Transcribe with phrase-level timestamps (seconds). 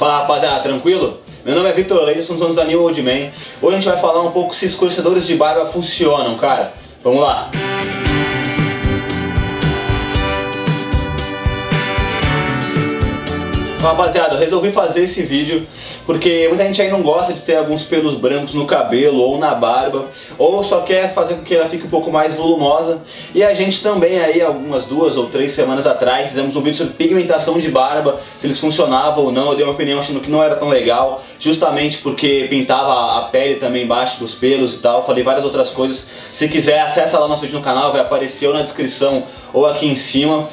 [0.00, 1.18] Fala rapaziada, tranquilo?
[1.44, 3.28] Meu nome é Victor Leite, somos donos da New Old Man.
[3.60, 6.72] Hoje a gente vai falar um pouco se escurecedores de barba funcionam, cara.
[7.04, 7.50] Vamos lá!
[13.80, 15.66] Rapaziada, eu resolvi fazer esse vídeo
[16.04, 19.54] porque muita gente aí não gosta de ter alguns pelos brancos no cabelo ou na
[19.54, 20.06] barba,
[20.36, 23.02] ou só quer fazer com que ela fique um pouco mais volumosa.
[23.34, 26.92] E a gente também aí, algumas duas ou três semanas atrás, fizemos um vídeo sobre
[26.92, 29.50] pigmentação de barba, se eles funcionavam ou não.
[29.50, 33.54] Eu dei uma opinião achando que não era tão legal, justamente porque pintava a pele
[33.54, 35.06] também embaixo dos pelos e tal.
[35.06, 36.06] Falei várias outras coisas.
[36.34, 39.22] Se quiser, acessa lá nosso vídeo no canal, vai aparecer ou na descrição
[39.52, 40.48] ou aqui em cima.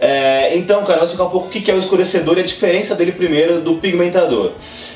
[0.00, 2.94] É, então, cara, vou explicar um pouco o que é o escurecedor e a diferença
[2.94, 4.52] dele primeiro do pigmentador.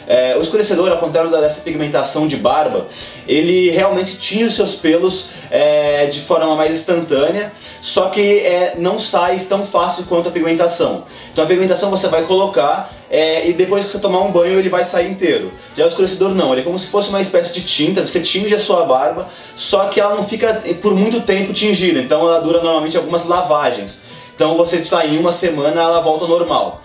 [0.08, 2.86] É, o escurecedor, ao contrário dessa pigmentação de barba,
[3.26, 8.98] ele realmente tinha os seus pelos é, de forma mais instantânea, só que é, não
[8.98, 11.04] sai tão fácil quanto a pigmentação.
[11.30, 14.70] Então a pigmentação você vai colocar é, e depois que você tomar um banho ele
[14.70, 15.52] vai sair inteiro.
[15.76, 18.54] Já o escurecedor não, ele é como se fosse uma espécie de tinta, você tinge
[18.54, 22.62] a sua barba, só que ela não fica por muito tempo tingida, então ela dura
[22.62, 24.07] normalmente algumas lavagens.
[24.38, 26.80] Então você está em uma semana, ela volta ao normal.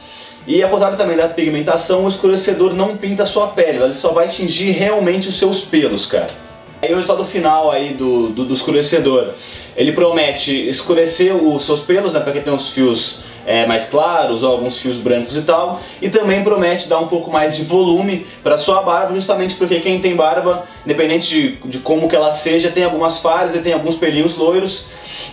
[0.47, 4.11] E ao contrário também da pigmentação, o escurecedor não pinta a sua pele, ele só
[4.11, 6.31] vai atingir realmente os seus pelos, cara.
[6.81, 9.33] Aí o resultado final aí do, do, do escurecedor,
[9.77, 14.51] ele promete escurecer os seus pelos, né, porque tem os fios é, mais claros ou
[14.51, 15.79] alguns fios brancos e tal.
[16.01, 20.01] E também promete dar um pouco mais de volume para sua barba, justamente porque quem
[20.01, 23.95] tem barba, independente de, de como que ela seja, tem algumas falhas e tem alguns
[23.95, 24.85] pelinhos loiros.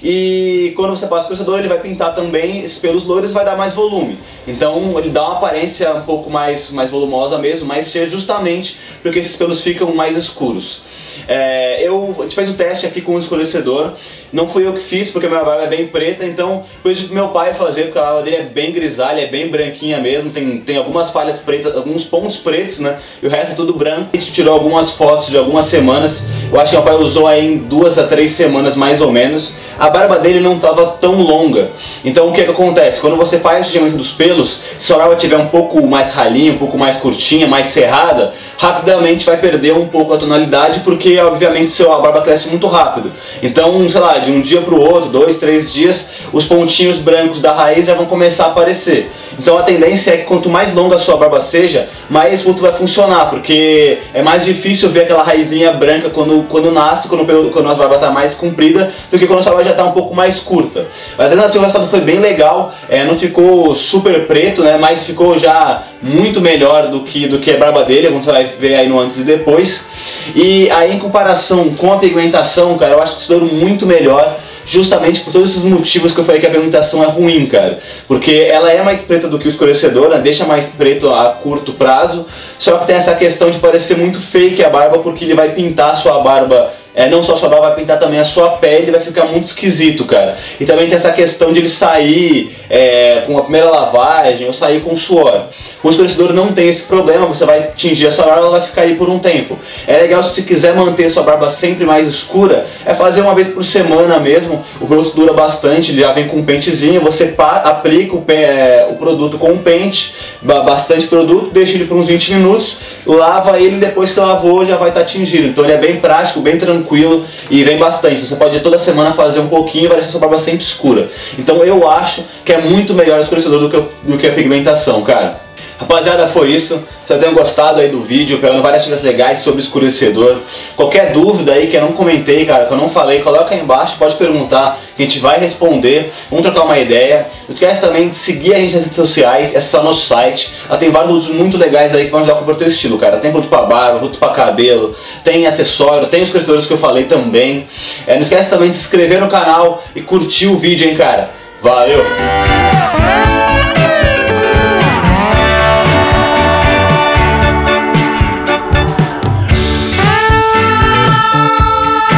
[0.02, 3.56] E quando você passa o escurecedor, ele vai pintar também esses pelos loiros vai dar
[3.56, 4.18] mais volume.
[4.46, 9.18] Então ele dá uma aparência um pouco mais, mais volumosa mesmo, mas seja justamente porque
[9.18, 10.82] esses pelos ficam mais escuros.
[11.28, 13.92] É, eu, a gente fez o teste aqui com o escurecedor,
[14.32, 17.28] não fui eu que fiz porque minha barba é bem preta, então pedi pro meu
[17.28, 20.76] pai fazer porque a barba dele é bem grisalha, é bem branquinha mesmo, tem, tem
[20.76, 22.98] algumas falhas pretas, alguns pontos pretos, né?
[23.22, 24.10] E o resto é tudo branco.
[24.12, 27.55] A gente tirou algumas fotos de algumas semanas, eu acho que meu pai usou aí
[27.55, 29.55] em duas a três semanas mais ou menos.
[29.78, 31.70] A barba dele não estava tão longa,
[32.05, 33.01] então o que, é que acontece?
[33.01, 36.52] Quando você faz o tingimento dos pelos, se a barba tiver um pouco mais ralinha,
[36.52, 41.70] um pouco mais curtinha, mais cerrada, rapidamente vai perder um pouco a tonalidade porque obviamente
[41.70, 43.11] seu, a barba cresce muito rápido.
[43.42, 47.40] Então, sei lá, de um dia para o outro, dois, três dias, os pontinhos brancos
[47.40, 49.11] da raiz já vão começar a aparecer.
[49.40, 52.61] Então a tendência é que quanto mais longa a sua barba seja, mais esse ponto
[52.61, 57.70] vai funcionar, porque é mais difícil ver aquela raizinha branca quando, quando nasce, quando, quando
[57.70, 60.14] a barba está mais comprida, do que quando a sua barba já está um pouco
[60.14, 60.86] mais curta.
[61.17, 65.06] Mas ainda assim o resultado foi bem legal, é, não ficou super preto, né, mas
[65.06, 68.74] ficou já muito melhor do que, do que a barba dele, como você vai ver
[68.74, 69.86] aí no antes e depois.
[70.34, 75.20] E aí em comparação com a pigmentação, cara, eu acho que o muito melhor justamente
[75.20, 77.80] por todos esses motivos que eu falei que a pigmentação é ruim, cara.
[78.06, 80.18] Porque ela é mais preta do que o escurecedor, né?
[80.18, 82.26] deixa mais preto a curto prazo,
[82.58, 85.92] só que tem essa questão de parecer muito fake a barba, porque ele vai pintar
[85.92, 89.01] a sua barba é, não só sua barba vai pintar também a sua pele, vai
[89.01, 90.36] ficar muito esquisito, cara.
[90.58, 94.80] E também tem essa questão de ele sair é, com a primeira lavagem ou sair
[94.80, 95.45] com suor.
[95.83, 98.83] O escurecedor não tem esse problema, você vai tingir a sua barba, ela vai ficar
[98.83, 99.58] aí por um tempo.
[99.86, 103.48] É legal se você quiser manter sua barba sempre mais escura, é fazer uma vez
[103.48, 104.64] por semana mesmo.
[104.80, 108.95] O produto dura bastante, ele já vem com um pentezinho, você aplica o, é, o
[108.95, 114.11] produto com um pente, bastante produto, deixa ele por uns 20 minutos, lava ele depois
[114.11, 115.46] que lavou já vai estar tá tingido.
[115.46, 118.27] Então ele é bem prático, bem tranquilo tranquilo e vem bastante.
[118.27, 121.08] Você pode toda semana fazer um pouquinho e vai deixar sua barba sempre escura.
[121.39, 125.49] Então eu acho que é muito melhor escurecedor do que, do que a pigmentação, cara.
[125.80, 126.85] Rapaziada, foi isso.
[127.01, 130.37] Espero tenham gostado aí do vídeo, pegando várias dicas legais sobre escurecedor.
[130.76, 133.96] Qualquer dúvida aí que eu não comentei, cara, que eu não falei, coloca aí embaixo,
[133.99, 136.12] pode perguntar, que a gente vai responder.
[136.29, 137.26] Vamos trocar uma ideia.
[137.49, 140.52] Não esquece também de seguir a gente nas redes sociais, acessar nosso site.
[140.69, 143.17] Ela tem vários produtos muito legais aí que vão ajudar com o teu estilo, cara.
[143.17, 144.94] Tem produto pra barba, produto pra cabelo,
[145.25, 147.67] tem acessório, tem os escurecedores que eu falei também.
[148.06, 151.31] É, não esquece também de se inscrever no canal e curtir o vídeo, hein, cara.
[151.62, 152.05] Valeu!